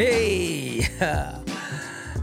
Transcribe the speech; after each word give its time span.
Hey, 0.00 0.88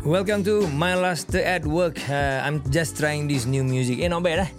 welcome 0.04 0.42
to 0.50 0.66
my 0.74 0.98
last 0.98 1.30
day 1.30 1.46
at 1.46 1.62
work. 1.62 2.02
Uh, 2.10 2.42
I'm 2.42 2.66
just 2.74 2.98
trying 2.98 3.30
this 3.30 3.46
new 3.46 3.62
music. 3.62 4.02
Eh, 4.02 4.10
not 4.10 4.26
bad, 4.26 4.50
eh? 4.50 4.52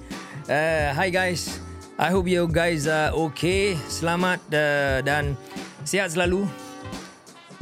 Uh, 0.46 0.95
hi 0.95 1.11
guys, 1.11 1.59
I 1.99 2.15
hope 2.15 2.31
you 2.31 2.46
guys 2.46 2.87
are 2.87 3.11
okay. 3.27 3.75
Selamat 3.91 4.39
uh, 4.54 5.03
dan 5.03 5.35
sihat 5.82 6.14
selalu. 6.14 6.46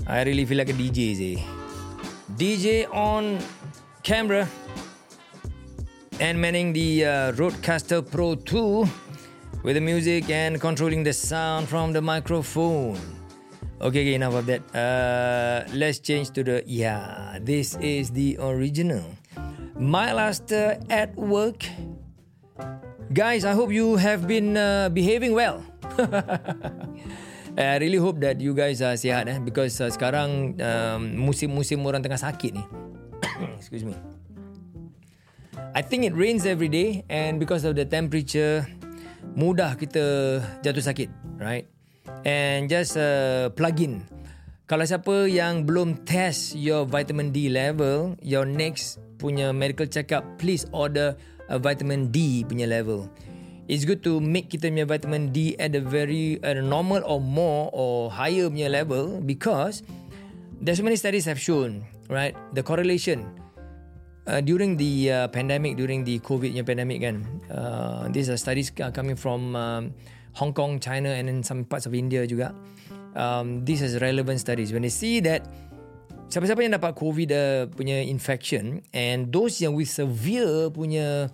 I 0.05 0.29
really 0.29 0.45
feel 0.45 0.61
like 0.61 0.69
a 0.69 0.77
DJ, 0.77 1.17
sih. 1.17 1.41
DJ 2.37 2.85
on 2.93 3.41
camera 4.05 4.45
and 6.21 6.37
manning 6.37 6.77
the 6.77 7.09
uh, 7.09 7.33
Roadcaster 7.33 8.05
Pro 8.05 8.37
2 8.37 9.65
with 9.65 9.73
the 9.73 9.81
music 9.81 10.29
and 10.29 10.61
controlling 10.61 11.01
the 11.01 11.17
sound 11.17 11.65
from 11.65 11.97
the 11.97 12.05
microphone. 12.05 13.16
Okay, 13.77 14.09
okay, 14.09 14.17
enough 14.17 14.33
of 14.33 14.49
that. 14.49 14.65
Uh, 14.73 15.69
let's 15.77 16.01
change 16.01 16.33
to 16.33 16.41
the 16.41 16.65
yeah. 16.65 17.37
This 17.45 17.77
is 17.77 18.09
the 18.09 18.41
original. 18.41 19.05
My 19.77 20.17
last 20.17 20.49
uh, 20.49 20.81
at 20.89 21.13
work, 21.13 21.69
guys. 23.13 23.45
I 23.45 23.53
hope 23.53 23.69
you 23.69 24.01
have 24.01 24.25
been 24.25 24.57
uh, 24.57 24.89
behaving 24.89 25.37
well. 25.37 25.61
I 27.57 27.77
really 27.77 28.01
hope 28.01 28.17
that 28.25 28.41
you 28.41 28.57
guys 28.57 28.81
are 28.81 28.97
sihat 28.97 29.29
eh, 29.29 29.37
because 29.45 29.77
uh, 29.85 29.93
sekarang 29.93 30.57
um, 30.57 31.29
musim-musim 31.29 31.85
orang 31.85 32.01
tengah 32.01 32.21
sakit 32.21 32.57
ni. 32.57 32.65
Excuse 33.61 33.85
me. 33.85 33.93
I 35.77 35.85
think 35.85 36.09
it 36.09 36.17
rains 36.17 36.49
every 36.49 36.73
day 36.73 37.05
and 37.13 37.37
because 37.37 37.69
of 37.69 37.77
the 37.77 37.85
temperature, 37.85 38.65
mudah 39.37 39.77
kita 39.77 40.41
jatuh 40.65 40.81
sakit, 40.81 41.13
right? 41.37 41.69
And 42.27 42.67
just 42.67 42.99
uh, 42.99 43.55
plug 43.55 43.79
in. 43.79 44.03
Kalau 44.67 44.83
siapa 44.83 45.31
yang 45.31 45.63
belum 45.63 46.03
test 46.03 46.59
your 46.59 46.83
vitamin 46.83 47.31
D 47.31 47.47
level, 47.47 48.19
your 48.19 48.43
next 48.43 48.99
punya 49.23 49.55
medical 49.55 49.87
check 49.87 50.11
up, 50.11 50.27
please 50.43 50.67
order 50.75 51.15
a 51.47 51.55
vitamin 51.55 52.11
D 52.11 52.43
punya 52.43 52.67
level. 52.67 53.07
It's 53.71 53.87
good 53.87 54.03
to 54.03 54.19
make 54.19 54.51
kita 54.51 54.75
punya 54.75 54.91
vitamin 54.91 55.31
D 55.31 55.55
at 55.63 55.79
a 55.79 55.83
very 55.83 56.43
at 56.43 56.59
a 56.59 56.65
normal 56.67 57.07
or 57.07 57.23
more 57.23 57.71
or 57.71 58.11
higher 58.11 58.51
punya 58.51 58.67
level 58.67 59.23
because 59.23 59.87
there's 60.59 60.83
many 60.83 60.99
studies 60.99 61.31
have 61.31 61.39
shown, 61.39 61.87
right, 62.11 62.35
the 62.59 62.63
correlation 62.67 63.23
uh, 64.27 64.43
during 64.43 64.75
the 64.75 65.11
uh, 65.11 65.29
pandemic, 65.31 65.79
during 65.79 66.03
the 66.03 66.19
COVID 66.27 66.59
pandemic 66.67 67.07
kan, 67.07 67.23
uh, 67.51 68.11
these 68.11 68.27
are 68.27 68.39
studies 68.39 68.75
coming 68.75 69.15
from 69.15 69.55
um, 69.55 69.95
Hong 70.37 70.53
Kong, 70.53 70.79
China, 70.79 71.09
and 71.09 71.29
in 71.33 71.41
some 71.41 71.65
parts 71.65 71.89
of 71.89 71.97
India 71.97 72.29
juga. 72.29 72.53
Um, 73.17 73.65
this 73.65 73.81
is 73.81 73.97
relevant 74.05 74.41
studies. 74.45 74.77
When 74.77 74.85
they 74.85 74.93
see 74.93 75.25
that 75.25 75.49
siapa-siapa 76.29 76.61
yang 76.61 76.77
dapat 76.77 76.93
COVID 76.93 77.31
uh, 77.33 77.63
punya 77.73 78.05
infection 78.05 78.85
and 78.93 79.33
those 79.33 79.57
yang 79.65 79.73
with 79.73 79.89
severe 79.89 80.69
punya 80.69 81.33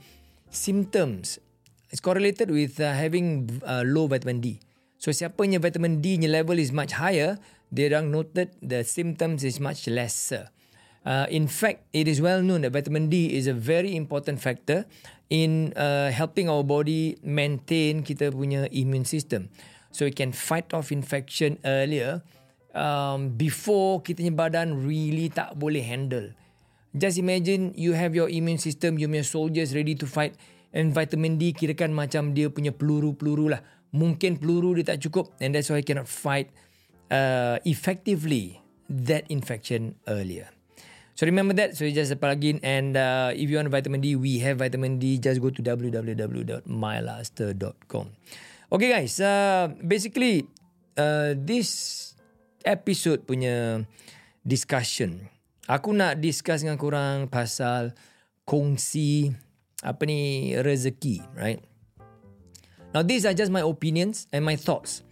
symptoms, 0.54 1.42
it's 1.90 1.98
correlated 1.98 2.54
with 2.54 2.78
uh, 2.78 2.94
having 2.94 3.50
uh, 3.66 3.82
low 3.82 4.06
vitamin 4.06 4.38
D. 4.38 4.62
So 5.02 5.10
siapa 5.10 5.42
yang 5.42 5.58
vitamin 5.58 5.98
D 5.98 6.22
nya 6.22 6.30
level 6.30 6.62
is 6.62 6.70
much 6.70 6.94
higher, 6.94 7.42
they 7.74 7.90
orang 7.90 8.14
noted 8.14 8.54
the 8.62 8.86
symptoms 8.86 9.42
is 9.42 9.58
much 9.58 9.90
lesser. 9.90 10.54
Uh, 11.02 11.26
in 11.34 11.50
fact, 11.50 11.82
it 11.90 12.06
is 12.06 12.22
well 12.22 12.38
known 12.38 12.62
that 12.62 12.70
vitamin 12.70 13.10
D 13.10 13.34
is 13.34 13.50
a 13.50 13.56
very 13.56 13.98
important 13.98 14.38
factor 14.38 14.86
in 15.32 15.72
uh, 15.80 16.12
helping 16.12 16.52
our 16.52 16.60
body 16.60 17.16
maintain 17.24 18.04
kita 18.04 18.28
punya 18.28 18.68
immune 18.68 19.08
system. 19.08 19.48
So 19.88 20.04
it 20.04 20.12
can 20.12 20.36
fight 20.36 20.76
off 20.76 20.92
infection 20.92 21.56
earlier 21.64 22.20
um, 22.76 23.32
before 23.32 24.04
kita 24.04 24.20
punya 24.20 24.36
badan 24.36 24.84
really 24.84 25.32
tak 25.32 25.56
boleh 25.56 25.80
handle. 25.80 26.36
Just 26.92 27.16
imagine 27.16 27.72
you 27.72 27.96
have 27.96 28.12
your 28.12 28.28
immune 28.28 28.60
system, 28.60 29.00
you 29.00 29.08
punya 29.08 29.24
soldiers 29.24 29.72
ready 29.72 29.96
to 29.96 30.04
fight 30.04 30.36
and 30.76 30.92
vitamin 30.92 31.40
D 31.40 31.56
kira 31.56 31.72
kan 31.72 31.96
macam 31.96 32.36
dia 32.36 32.52
punya 32.52 32.68
peluru-peluru 32.68 33.56
lah. 33.56 33.64
Mungkin 33.96 34.36
peluru 34.36 34.76
dia 34.76 34.92
tak 34.92 35.00
cukup 35.00 35.32
and 35.40 35.56
that's 35.56 35.72
why 35.72 35.80
cannot 35.80 36.08
fight 36.08 36.52
uh, 37.08 37.56
effectively 37.64 38.60
that 38.88 39.24
infection 39.32 39.96
earlier. 40.04 40.52
So 41.14 41.28
remember 41.28 41.52
that. 41.60 41.76
So 41.76 41.84
you 41.84 41.92
just 41.92 42.18
plug 42.20 42.44
in 42.44 42.60
and 42.64 42.96
uh, 42.96 43.32
if 43.36 43.50
you 43.50 43.56
want 43.56 43.68
vitamin 43.68 44.00
D, 44.00 44.16
we 44.16 44.38
have 44.40 44.58
vitamin 44.58 44.98
D. 44.98 45.18
Just 45.18 45.40
go 45.40 45.50
to 45.50 45.62
www.mylaster.com. 45.62 48.06
Okay 48.72 48.88
guys, 48.88 49.20
uh, 49.20 49.68
basically 49.84 50.48
uh, 50.96 51.36
this 51.36 52.16
episode 52.64 53.28
punya 53.28 53.84
discussion. 54.40 55.28
Aku 55.68 55.92
nak 55.92 56.24
discuss 56.24 56.64
dengan 56.64 56.80
korang 56.80 57.28
pasal 57.28 57.92
kongsi 58.48 59.28
apa 59.84 60.08
ni 60.08 60.56
rezeki, 60.56 61.20
right? 61.36 61.60
Now 62.96 63.04
these 63.04 63.28
are 63.28 63.36
just 63.36 63.52
my 63.52 63.60
opinions 63.60 64.24
and 64.32 64.40
my 64.44 64.56
thoughts. 64.56 65.04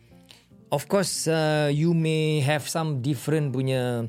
Of 0.71 0.87
course, 0.87 1.27
uh, 1.27 1.69
you 1.69 1.93
may 1.93 2.41
have 2.41 2.65
some 2.65 3.03
different 3.03 3.51
punya 3.51 4.07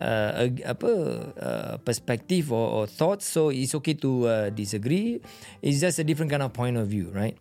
uh, 0.00 0.48
apa 0.64 0.90
uh, 1.36 1.74
perspective 1.84 2.50
or, 2.50 2.82
or 2.82 2.84
thoughts. 2.88 3.28
So 3.28 3.52
it's 3.52 3.76
okay 3.78 3.94
to 4.00 4.10
uh, 4.26 4.46
disagree. 4.50 5.20
It's 5.60 5.78
just 5.78 6.00
a 6.00 6.04
different 6.04 6.32
kind 6.32 6.42
of 6.42 6.50
point 6.56 6.80
of 6.80 6.88
view 6.88 7.12
right? 7.12 7.36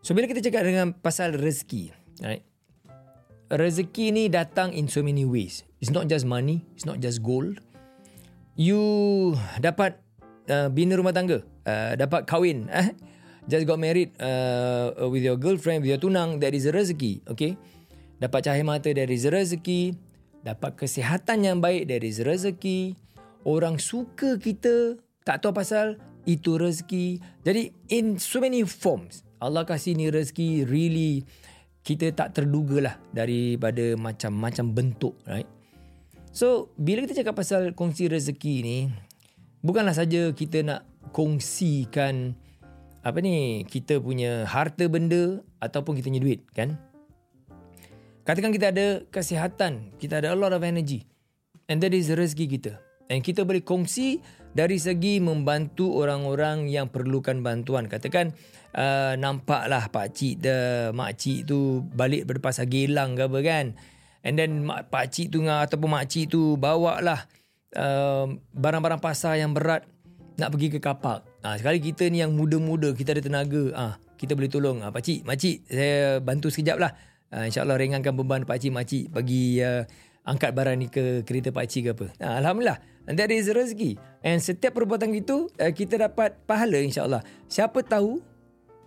So 0.00 0.14
bila 0.14 0.30
kita 0.30 0.40
cakap 0.40 0.64
dengan 0.64 0.94
pasal 0.94 1.36
rezeki 1.36 1.92
right? 2.22 2.46
Rezeki 3.50 4.14
ni 4.14 4.24
datang 4.30 4.72
in 4.72 4.86
so 4.86 5.02
many 5.02 5.26
ways. 5.26 5.66
It's 5.82 5.92
not 5.92 6.06
just 6.06 6.24
money 6.24 6.64
it's 6.78 6.86
not 6.86 7.02
just 7.02 7.20
gold. 7.20 7.58
You 8.58 9.34
dapat 9.62 9.98
uh, 10.50 10.70
bina 10.70 10.98
rumah 10.98 11.14
tangga 11.14 11.42
uh, 11.66 11.92
dapat 11.98 12.24
kahwin 12.24 12.70
eh? 12.70 12.94
Just 13.48 13.64
got 13.64 13.80
married 13.80 14.12
uh, 14.20 14.92
with 15.08 15.24
your 15.24 15.40
girlfriend 15.40 15.80
with 15.80 15.88
your 15.88 15.96
tunang 15.96 16.36
that 16.44 16.52
is 16.52 16.68
a 16.68 16.72
rezeki 16.72 17.24
okay? 17.32 17.56
Dapat 18.18 18.50
cahaya 18.50 18.64
mata 18.66 18.90
that 18.92 19.08
is 19.08 19.24
a 19.24 19.32
rezeki 19.32 20.07
dapat 20.42 20.78
kesihatan 20.78 21.44
yang 21.46 21.58
baik 21.58 21.88
dari 21.90 22.10
rezeki. 22.12 22.94
Orang 23.46 23.78
suka 23.80 24.36
kita 24.36 24.98
tak 25.22 25.40
tahu 25.42 25.54
pasal 25.54 25.96
itu 26.28 26.60
rezeki. 26.60 27.22
Jadi 27.46 27.72
in 27.88 28.20
so 28.20 28.42
many 28.42 28.66
forms 28.66 29.28
Allah 29.38 29.62
kasih 29.62 29.94
ni 29.94 30.10
rezeki 30.10 30.66
really 30.66 31.22
kita 31.86 32.10
tak 32.12 32.36
terduga 32.36 32.90
lah 32.90 32.94
daripada 33.14 33.94
macam-macam 33.94 34.66
bentuk 34.74 35.14
right? 35.24 35.46
So 36.34 36.74
bila 36.76 37.06
kita 37.06 37.22
cakap 37.24 37.38
pasal 37.38 37.72
kongsi 37.72 38.10
rezeki 38.10 38.54
ni 38.60 38.78
bukanlah 39.62 39.94
saja 39.94 40.34
kita 40.34 40.66
nak 40.66 40.84
kongsikan 41.14 42.36
apa 43.06 43.18
ni 43.22 43.64
kita 43.64 44.02
punya 44.02 44.44
harta 44.44 44.84
benda 44.90 45.40
ataupun 45.62 45.96
kita 45.96 46.10
punya 46.12 46.22
duit 46.22 46.40
kan 46.52 46.76
Katakan 48.28 48.52
kita 48.52 48.76
ada 48.76 49.00
kesihatan, 49.08 49.96
kita 49.96 50.20
ada 50.20 50.36
a 50.36 50.36
lot 50.36 50.52
of 50.52 50.60
energy. 50.60 51.08
And 51.64 51.80
that 51.80 51.96
is 51.96 52.12
rezeki 52.12 52.60
kita. 52.60 52.76
And 53.08 53.24
kita 53.24 53.48
boleh 53.48 53.64
kongsi 53.64 54.20
dari 54.52 54.76
segi 54.76 55.16
membantu 55.16 55.96
orang-orang 55.96 56.68
yang 56.68 56.92
perlukan 56.92 57.40
bantuan. 57.40 57.88
Katakan 57.88 58.36
uh, 58.76 59.16
nampaklah 59.16 59.88
pak 59.88 60.12
cik 60.12 60.44
de 60.44 60.56
mak 60.92 61.16
cik 61.16 61.48
tu 61.48 61.80
balik 61.96 62.28
dari 62.28 62.36
pasar 62.36 62.68
Gelang 62.68 63.16
ke 63.16 63.24
apa 63.24 63.38
kan. 63.40 63.66
And 64.20 64.36
then 64.36 64.68
mak, 64.68 64.92
pak 64.92 65.08
cik 65.08 65.32
tu 65.32 65.48
ataupun 65.48 65.88
mak 65.88 66.12
cik 66.12 66.28
tu 66.28 66.60
bawa 66.60 67.00
lah 67.00 67.24
uh, 67.80 68.28
barang-barang 68.52 69.00
pasar 69.00 69.40
yang 69.40 69.56
berat 69.56 69.88
nak 70.36 70.52
pergi 70.52 70.68
ke 70.76 70.84
kapak. 70.84 71.24
Ha, 71.48 71.56
sekali 71.56 71.80
kita 71.80 72.12
ni 72.12 72.20
yang 72.20 72.36
muda-muda, 72.36 72.92
kita 72.92 73.16
ada 73.16 73.24
tenaga. 73.24 73.64
Ah, 73.72 73.80
ha, 73.80 73.92
kita 74.20 74.36
boleh 74.36 74.52
tolong. 74.52 74.84
Ha, 74.84 74.92
pak 74.92 75.00
cik, 75.00 75.24
mak 75.24 75.40
cik, 75.40 75.64
saya 75.64 76.20
bantu 76.20 76.52
sekejap 76.52 76.76
lah. 76.76 76.92
Uh, 77.28 77.44
InsyaAllah 77.44 77.76
ringankan 77.76 78.16
beban 78.16 78.48
pakcik 78.48 78.72
makcik 78.72 79.12
bagi 79.12 79.60
uh, 79.60 79.84
angkat 80.24 80.52
barang 80.52 80.76
ni 80.80 80.88
ke 80.88 81.24
kereta 81.28 81.52
pakcik 81.52 81.88
ke 81.88 81.90
apa. 81.92 82.06
Uh, 82.20 82.34
Alhamdulillah. 82.40 82.80
And 83.08 83.16
that 83.16 83.32
is 83.32 83.48
rezeki. 83.48 83.96
And 84.20 84.36
setiap 84.36 84.76
perbuatan 84.76 85.16
itu, 85.16 85.48
uh, 85.56 85.72
kita 85.72 85.96
dapat 85.96 86.36
pahala 86.44 86.76
insyaAllah. 86.76 87.24
Siapa 87.48 87.80
tahu, 87.80 88.20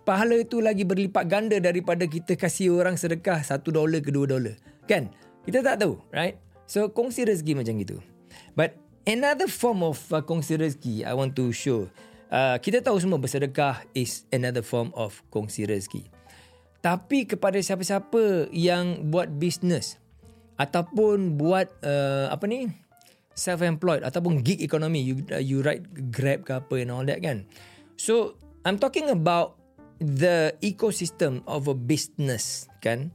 pahala 0.06 0.38
itu 0.38 0.62
lagi 0.62 0.86
berlipat 0.86 1.26
ganda 1.26 1.58
daripada 1.58 2.06
kita 2.06 2.38
kasih 2.38 2.78
orang 2.78 2.98
sedekah 2.98 3.42
satu 3.42 3.74
dolar 3.74 3.98
ke 4.02 4.14
dua 4.14 4.30
dolar. 4.30 4.54
Kan? 4.86 5.10
Kita 5.42 5.66
tak 5.66 5.82
tahu, 5.82 5.98
right? 6.14 6.38
So, 6.70 6.94
kongsi 6.94 7.26
rezeki 7.26 7.58
macam 7.58 7.76
itu. 7.82 7.98
But 8.54 8.78
another 9.10 9.50
form 9.50 9.82
of 9.82 9.98
uh, 10.14 10.22
kongsi 10.22 10.62
rezeki 10.62 11.02
I 11.02 11.18
want 11.18 11.34
to 11.42 11.50
show. 11.50 11.90
Uh, 12.30 12.62
kita 12.62 12.80
tahu 12.80 12.96
semua 13.02 13.18
bersedekah 13.18 13.84
is 13.92 14.24
another 14.30 14.62
form 14.64 14.94
of 14.94 15.20
kongsi 15.34 15.66
rezeki. 15.66 16.08
Tapi 16.82 17.30
kepada 17.30 17.62
siapa-siapa 17.62 18.50
yang 18.50 19.14
buat 19.14 19.30
bisnes 19.38 20.02
ataupun 20.58 21.38
buat 21.38 21.70
uh, 21.86 22.34
apa 22.34 22.46
ni 22.50 22.70
self-employed 23.38 24.02
ataupun 24.02 24.42
gig 24.42 24.62
economy 24.62 25.02
you 25.02 25.22
uh, 25.30 25.42
you 25.42 25.62
write 25.62 25.86
grab 26.10 26.42
ke 26.42 26.58
apa 26.58 26.76
and 26.82 26.90
all 26.90 27.06
that 27.06 27.22
kan. 27.22 27.46
So 28.02 28.38
I'm 28.66 28.82
talking 28.82 29.14
about 29.14 29.62
the 30.02 30.58
ecosystem 30.66 31.46
of 31.46 31.70
a 31.70 31.78
business 31.78 32.66
kan. 32.82 33.14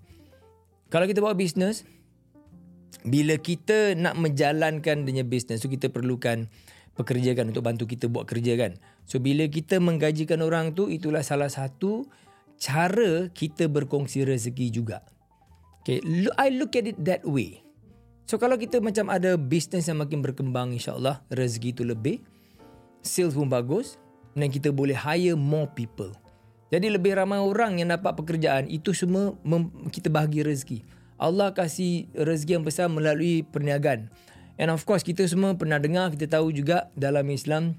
Kalau 0.87 1.11
kita 1.11 1.19
buat 1.19 1.35
business 1.35 1.83
bila 3.03 3.39
kita 3.39 3.99
nak 3.99 4.15
menjalankan 4.19 5.07
dengan 5.07 5.27
bisnes 5.27 5.59
tu 5.59 5.71
kita 5.71 5.91
perlukan 5.91 6.47
pekerja 6.95 7.35
kan 7.35 7.51
untuk 7.51 7.67
bantu 7.67 7.87
kita 7.87 8.07
buat 8.07 8.27
kerja 8.31 8.55
kan. 8.59 8.79
So 9.07 9.19
bila 9.23 9.47
kita 9.47 9.79
menggajikan 9.79 10.43
orang 10.43 10.75
tu 10.75 10.91
itulah 10.91 11.23
salah 11.23 11.51
satu 11.51 12.07
cara 12.57 13.29
kita 13.33 13.69
berkongsi 13.69 14.25
rezeki 14.25 14.67
juga. 14.73 15.05
Okay, 15.87 16.03
I 16.35 16.51
look 16.51 16.75
at 16.75 16.91
it 16.91 16.99
that 17.07 17.23
way. 17.23 17.63
So 18.27 18.43
kalau 18.43 18.59
kita 18.59 18.83
macam 18.83 19.07
ada 19.07 19.39
bisnes 19.39 19.87
yang 19.87 20.03
makin 20.03 20.19
berkembang 20.19 20.75
insyaAllah 20.75 21.23
rezeki 21.31 21.79
tu 21.79 21.87
lebih. 21.87 22.19
Sales 23.07 23.39
pun 23.39 23.47
bagus. 23.47 23.95
Dan 24.35 24.53
kita 24.53 24.69
boleh 24.69 24.93
hire 24.93 25.39
more 25.39 25.71
people. 25.73 26.13
Jadi 26.69 26.91
lebih 26.91 27.17
ramai 27.17 27.39
orang 27.39 27.79
yang 27.79 27.95
dapat 27.95 28.19
pekerjaan 28.19 28.67
itu 28.67 28.91
semua 28.91 29.33
kita 29.95 30.11
bahagi 30.11 30.43
rezeki. 30.43 30.83
Allah 31.17 31.55
kasih 31.55 32.11
rezeki 32.13 32.61
yang 32.61 32.67
besar 32.67 32.91
melalui 32.91 33.47
perniagaan. 33.47 34.11
And 34.59 34.69
of 34.75 34.85
course 34.85 35.07
kita 35.07 35.25
semua 35.25 35.55
pernah 35.57 35.81
dengar, 35.81 36.13
kita 36.13 36.37
tahu 36.37 36.53
juga 36.53 36.93
dalam 36.99 37.25
Islam 37.33 37.79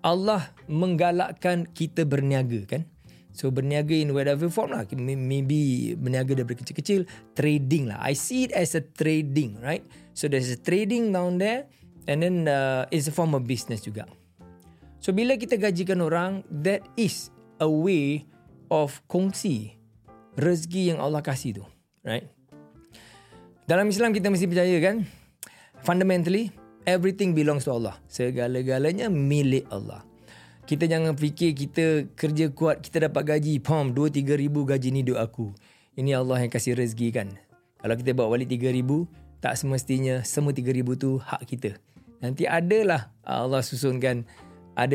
Allah 0.00 0.48
menggalakkan 0.70 1.68
kita 1.68 2.08
berniaga 2.08 2.64
kan. 2.64 2.88
So 3.30 3.48
berniaga 3.54 3.94
in 3.94 4.10
whatever 4.12 4.50
form 4.50 4.74
lah. 4.74 4.84
Maybe 4.94 5.92
berniaga 5.94 6.34
daripada 6.34 6.60
kecil-kecil. 6.60 7.06
Trading 7.38 7.94
lah. 7.94 8.02
I 8.02 8.18
see 8.18 8.50
it 8.50 8.52
as 8.52 8.74
a 8.74 8.82
trading, 8.82 9.62
right? 9.62 9.86
So 10.12 10.26
there's 10.26 10.50
a 10.50 10.58
trading 10.58 11.14
down 11.14 11.38
there. 11.38 11.70
And 12.10 12.24
then 12.26 12.50
uh, 12.50 12.90
it's 12.90 13.06
a 13.06 13.14
form 13.14 13.38
of 13.38 13.46
business 13.46 13.86
juga. 13.86 14.08
So 14.98 15.14
bila 15.14 15.38
kita 15.38 15.56
gajikan 15.56 16.02
orang, 16.02 16.42
that 16.50 16.82
is 16.98 17.30
a 17.62 17.70
way 17.70 18.26
of 18.68 18.98
kongsi 19.06 19.78
rezeki 20.34 20.94
yang 20.94 20.98
Allah 20.98 21.22
kasih 21.22 21.62
tu. 21.62 21.64
Right? 22.02 22.26
Dalam 23.64 23.86
Islam 23.86 24.10
kita 24.10 24.26
mesti 24.26 24.50
percaya 24.50 24.76
kan 24.82 25.06
fundamentally 25.86 26.50
everything 26.82 27.30
belongs 27.32 27.64
to 27.64 27.70
Allah. 27.70 27.94
Segala-galanya 28.10 29.06
milik 29.06 29.70
Allah. 29.70 30.02
Kita 30.70 30.86
jangan 30.86 31.18
fikir 31.18 31.50
kita 31.58 32.14
kerja 32.14 32.46
kuat, 32.54 32.78
kita 32.78 33.10
dapat 33.10 33.26
gaji, 33.26 33.58
pom 33.58 33.90
2 33.90 34.06
3 34.06 34.38
ribu 34.38 34.62
gaji 34.62 34.94
ni 34.94 35.02
duk 35.02 35.18
aku. 35.18 35.50
Ini 35.98 36.14
Allah 36.14 36.46
yang 36.46 36.50
kasih 36.54 36.78
rezeki 36.78 37.10
kan. 37.10 37.34
Kalau 37.82 37.98
kita 37.98 38.14
bawa 38.14 38.38
balik 38.38 38.54
3 38.54 38.70
ribu, 38.70 39.10
tak 39.42 39.58
semestinya 39.58 40.22
semua 40.22 40.54
3 40.54 40.70
ribu 40.70 40.94
tu 40.94 41.18
hak 41.18 41.42
kita. 41.42 41.74
Nanti 42.22 42.46
adalah 42.46 43.10
Allah 43.26 43.66
susunkan 43.66 44.22
ada 44.78 44.94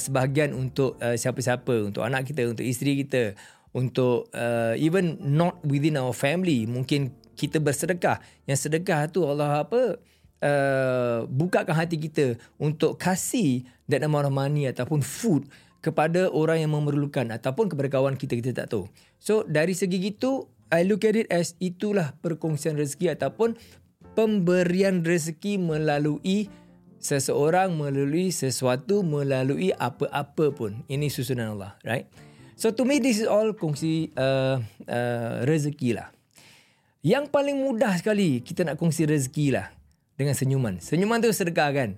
sebahagian 0.00 0.56
untuk 0.56 0.96
uh, 1.04 1.12
siapa-siapa, 1.20 1.92
untuk 1.92 2.00
anak 2.00 2.24
kita, 2.24 2.56
untuk 2.56 2.64
isteri 2.64 3.04
kita, 3.04 3.36
untuk 3.76 4.32
uh, 4.32 4.72
even 4.80 5.20
not 5.20 5.60
within 5.68 6.00
our 6.00 6.16
family, 6.16 6.64
mungkin 6.64 7.12
kita 7.36 7.60
bersedekah. 7.60 8.24
Yang 8.48 8.72
sedekah 8.72 9.04
tu 9.12 9.28
Allah 9.28 9.68
apa? 9.68 10.00
Uh, 10.40 11.28
bukakan 11.28 11.76
hati 11.76 12.00
kita 12.00 12.40
untuk 12.56 12.96
kasih 12.96 13.60
that 13.84 14.00
amount 14.00 14.24
of 14.24 14.32
money 14.32 14.64
ataupun 14.64 15.04
food 15.04 15.44
kepada 15.84 16.32
orang 16.32 16.64
yang 16.64 16.72
memerlukan 16.72 17.28
ataupun 17.28 17.68
kepada 17.68 17.88
kawan 17.92 18.16
kita 18.16 18.40
kita 18.40 18.56
tak 18.56 18.72
tahu. 18.72 18.88
So 19.20 19.44
dari 19.44 19.76
segi 19.76 20.00
gitu 20.00 20.48
I 20.72 20.88
look 20.88 21.04
at 21.04 21.12
it 21.12 21.28
as 21.28 21.56
itulah 21.60 22.16
perkongsian 22.24 22.80
rezeki 22.80 23.12
ataupun 23.16 23.52
pemberian 24.16 25.02
rezeki 25.04 25.60
melalui 25.60 26.48
seseorang 27.00 27.74
melalui 27.74 28.28
sesuatu 28.30 29.00
melalui 29.00 29.72
apa-apa 29.76 30.52
pun. 30.52 30.84
Ini 30.86 31.08
susunan 31.08 31.56
Allah, 31.56 31.74
right? 31.84 32.06
So 32.60 32.70
to 32.76 32.84
me 32.84 33.00
this 33.00 33.24
is 33.24 33.28
all 33.28 33.56
kongsi 33.56 34.12
uh, 34.20 34.60
uh, 34.84 35.48
rezeki 35.48 35.96
lah. 35.96 36.12
Yang 37.00 37.32
paling 37.32 37.56
mudah 37.56 37.96
sekali 37.96 38.44
kita 38.44 38.68
nak 38.68 38.76
kongsi 38.76 39.08
rezeki 39.08 39.56
lah 39.56 39.72
dengan 40.20 40.36
senyuman. 40.36 40.76
Senyuman 40.84 41.24
tu 41.24 41.32
sedekah 41.32 41.72
kan. 41.72 41.90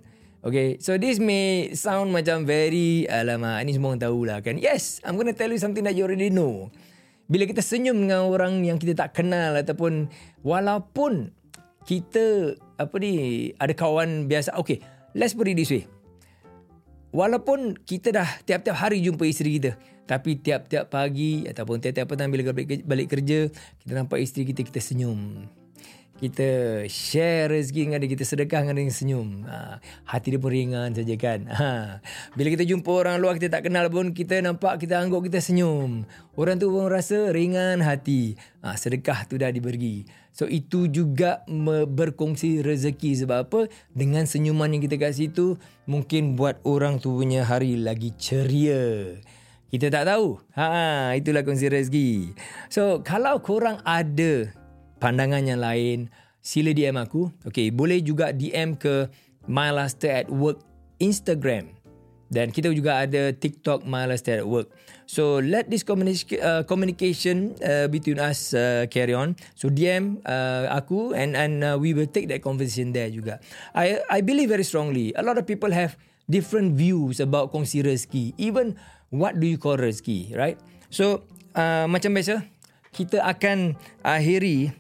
Okay, 0.43 0.79
so 0.83 0.99
this 0.99 1.23
may 1.23 1.71
sound 1.71 2.11
macam 2.11 2.43
very, 2.43 3.07
alamak, 3.07 3.63
ini 3.63 3.79
semua 3.79 3.95
orang 3.95 4.03
tahu 4.03 4.21
lah 4.27 4.39
kan. 4.43 4.59
Yes, 4.59 4.99
I'm 5.07 5.15
going 5.15 5.31
to 5.31 5.39
tell 5.39 5.51
you 5.51 5.59
something 5.59 5.87
that 5.87 5.95
you 5.95 6.03
already 6.03 6.35
know. 6.35 6.71
Bila 7.31 7.47
kita 7.47 7.63
senyum 7.63 7.95
dengan 7.95 8.27
orang 8.27 8.67
yang 8.67 8.75
kita 8.79 8.99
tak 8.99 9.15
kenal 9.15 9.55
ataupun 9.55 10.11
walaupun 10.43 11.31
kita 11.87 12.59
apa 12.79 12.95
ni 12.99 13.15
ada 13.59 13.71
kawan 13.71 14.27
biasa. 14.27 14.59
Okay, 14.59 14.83
let's 15.15 15.31
put 15.31 15.47
it 15.47 15.55
this 15.55 15.71
way. 15.71 15.87
Walaupun 17.15 17.79
kita 17.87 18.11
dah 18.11 18.27
tiap-tiap 18.43 18.75
hari 18.75 18.99
jumpa 18.99 19.23
isteri 19.23 19.63
kita, 19.63 19.79
tapi 20.11 20.43
tiap-tiap 20.43 20.91
pagi 20.91 21.47
ataupun 21.47 21.79
tiap-tiap 21.79 22.11
petang 22.11 22.35
bila 22.35 22.51
balik 22.83 23.15
kerja, 23.15 23.47
kita 23.79 23.93
nampak 23.95 24.19
isteri 24.19 24.49
kita, 24.51 24.67
kita 24.67 24.83
senyum. 24.83 25.47
Kita 26.23 26.87
share 26.87 27.51
rezeki 27.51 27.91
dengan 27.91 27.99
dia, 27.99 28.11
kita 28.15 28.23
sedekah 28.23 28.63
dengan 28.63 28.79
dia 28.79 28.95
senyum. 28.95 29.43
Ha, 29.43 29.83
hati 30.07 30.31
dia 30.31 30.39
pun 30.39 30.55
ringan 30.55 30.95
saja 30.95 31.19
kan. 31.19 31.51
Ha, 31.51 31.99
bila 32.39 32.49
kita 32.55 32.63
jumpa 32.63 32.87
orang 32.95 33.19
luar 33.19 33.35
kita 33.43 33.59
tak 33.59 33.67
kenal 33.67 33.91
pun, 33.91 34.15
kita 34.15 34.39
nampak, 34.39 34.79
kita 34.79 35.03
anggap 35.03 35.19
kita 35.27 35.43
senyum. 35.43 36.07
Orang 36.39 36.63
tu 36.63 36.71
pun 36.71 36.87
rasa 36.87 37.35
ringan 37.35 37.83
hati. 37.83 38.39
Ha, 38.63 38.79
sedekah 38.79 39.27
tu 39.27 39.35
dah 39.35 39.51
diberi. 39.51 40.07
So 40.31 40.47
itu 40.47 40.87
juga 40.87 41.43
berkongsi 41.91 42.63
rezeki 42.63 43.27
sebab 43.27 43.39
apa? 43.51 43.61
Dengan 43.91 44.23
senyuman 44.23 44.71
yang 44.71 44.87
kita 44.87 45.03
kasih 45.03 45.35
tu 45.35 45.59
mungkin 45.91 46.39
buat 46.39 46.63
orang 46.63 47.03
tu 47.03 47.19
punya 47.19 47.43
hari 47.43 47.75
lagi 47.83 48.15
ceria. 48.15 49.19
Kita 49.73 49.89
tak 49.91 50.05
tahu. 50.07 50.37
Ha, 50.55 51.17
itulah 51.17 51.43
kongsi 51.49 51.73
rezeki. 51.73 52.37
So, 52.69 53.01
kalau 53.01 53.41
korang 53.41 53.81
ada 53.89 54.53
pandangan 55.02 55.43
yang 55.43 55.58
lain, 55.58 56.06
sila 56.38 56.70
DM 56.70 56.94
aku. 56.94 57.34
Okay, 57.50 57.75
boleh 57.75 57.99
juga 57.99 58.31
DM 58.31 58.78
ke 58.78 59.10
MyLaster 59.50 60.22
at 60.22 60.28
Work 60.31 60.62
Instagram. 61.02 61.75
Dan 62.32 62.49
kita 62.49 62.72
juga 62.72 63.04
ada 63.04 63.34
TikTok 63.34 63.84
MyLaster 63.84 64.40
at 64.40 64.46
Work. 64.46 64.70
So, 65.04 65.43
let 65.43 65.69
this 65.69 65.84
uh, 65.84 66.64
communication 66.64 67.52
uh, 67.60 67.90
between 67.90 68.16
us 68.16 68.56
uh, 68.56 68.88
carry 68.88 69.12
on. 69.12 69.37
So, 69.52 69.69
DM 69.69 70.25
uh, 70.25 70.72
aku 70.72 71.12
and 71.12 71.37
and 71.37 71.60
uh, 71.60 71.76
we 71.76 71.93
will 71.93 72.08
take 72.08 72.32
that 72.32 72.40
conversation 72.40 72.96
there 72.96 73.12
juga. 73.12 73.43
I 73.76 74.00
I 74.08 74.25
believe 74.25 74.49
very 74.49 74.64
strongly. 74.64 75.12
A 75.12 75.20
lot 75.20 75.37
of 75.37 75.44
people 75.44 75.69
have 75.75 76.00
different 76.31 76.78
views 76.81 77.20
about 77.20 77.52
kongsi 77.52 77.84
rezeki. 77.84 78.32
Even 78.40 78.81
what 79.12 79.37
do 79.37 79.44
you 79.44 79.60
call 79.60 79.76
rezeki, 79.76 80.32
right? 80.32 80.56
So, 80.88 81.28
uh, 81.52 81.84
macam 81.84 82.16
biasa, 82.16 82.49
kita 82.96 83.20
akan 83.20 83.76
akhiri 84.00 84.72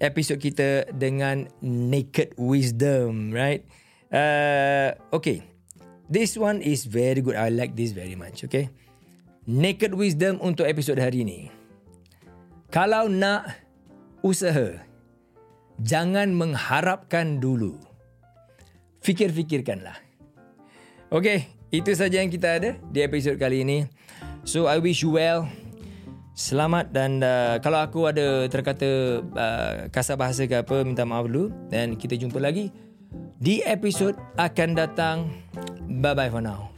episod 0.00 0.36
kita 0.40 0.88
dengan 0.92 1.48
naked 1.64 2.36
wisdom, 2.36 3.32
right? 3.32 3.64
Uh, 4.12 4.94
okay. 5.12 5.44
This 6.06 6.38
one 6.38 6.62
is 6.62 6.86
very 6.86 7.18
good. 7.18 7.34
I 7.34 7.50
like 7.50 7.74
this 7.74 7.90
very 7.90 8.14
much, 8.14 8.46
okay? 8.46 8.70
Naked 9.50 9.90
wisdom 9.90 10.38
untuk 10.38 10.70
episod 10.70 11.02
hari 11.02 11.26
ini. 11.26 11.50
Kalau 12.70 13.10
nak 13.10 13.50
usaha, 14.22 14.78
jangan 15.82 16.30
mengharapkan 16.30 17.42
dulu. 17.42 17.78
Fikir-fikirkanlah. 19.02 19.98
Okay, 21.10 21.50
itu 21.74 21.94
saja 21.94 22.22
yang 22.22 22.30
kita 22.30 22.58
ada 22.58 22.70
di 22.90 23.02
episod 23.02 23.34
kali 23.38 23.66
ini. 23.66 23.86
So 24.46 24.70
I 24.70 24.78
wish 24.78 25.02
you 25.02 25.14
well. 25.18 25.50
Selamat 26.36 26.92
dan 26.92 27.24
uh, 27.24 27.56
kalau 27.64 27.80
aku 27.80 28.12
ada 28.12 28.44
terkata 28.52 29.24
uh, 29.24 29.88
kasar 29.88 30.20
bahasa 30.20 30.44
ke 30.44 30.60
apa 30.60 30.84
minta 30.84 31.08
maaf 31.08 31.32
dulu 31.32 31.48
dan 31.72 31.96
kita 31.96 32.12
jumpa 32.12 32.36
lagi 32.36 32.68
di 33.40 33.64
episod 33.64 34.12
akan 34.36 34.76
datang. 34.76 35.32
Bye 35.88 36.12
bye 36.12 36.28
for 36.28 36.44
now. 36.44 36.75